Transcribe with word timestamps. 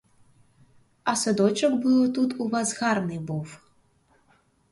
А 1.11 1.13
садочок 1.23 1.73
би 1.83 1.91
отут 2.05 2.35
у 2.39 2.47
вас 2.53 2.73
гарний 2.81 3.19
був. 3.19 3.57